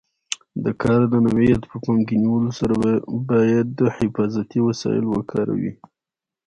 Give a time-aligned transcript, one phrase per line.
[0.63, 2.73] د کار د نوعیت په پام کې نیولو سره
[3.29, 5.73] باید حفاظتي وسایل وکاروي.